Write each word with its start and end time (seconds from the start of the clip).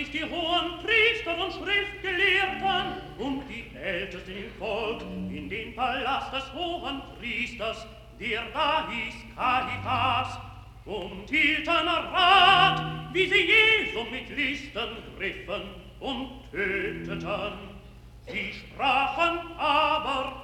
sich 0.00 0.10
die 0.10 0.24
hohen 0.24 0.78
Priester 0.82 1.44
und 1.44 1.52
Schriftgelehrten 1.52 3.02
und 3.18 3.42
die 3.48 3.64
Ältesten 3.76 4.30
im 4.30 4.50
Volk 4.58 5.02
in 5.02 5.48
den 5.48 5.74
Palast 5.74 6.32
des 6.32 6.52
hohen 6.54 7.02
Priesters, 7.18 7.86
der 8.18 8.42
da 8.52 8.88
hieß 8.88 9.14
Caritas, 9.36 10.38
und 10.86 11.28
hielten 11.28 11.68
Rat, 11.68 12.82
wie 13.12 13.26
sie 13.26 13.46
Jesu 13.46 14.04
mit 14.10 14.30
Listen 14.30 14.96
griffen 15.18 15.62
und 16.00 16.30
töteten. 16.50 17.52
Sie 18.26 18.52
sprachen 18.54 19.38
aber, 19.58 20.39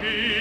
be 0.00 0.37